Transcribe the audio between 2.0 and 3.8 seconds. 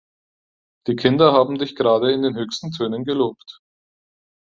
in den höchsten Tönen gelobt.